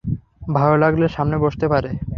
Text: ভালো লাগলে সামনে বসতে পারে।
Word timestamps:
ভালো 0.51 0.75
লাগলে 0.77 1.05
সামনে 1.07 1.37
বসতে 1.37 1.65
পারে। 1.67 1.89